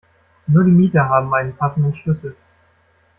[0.47, 2.35] Nur die Mieter haben einen passenden Schlüssel.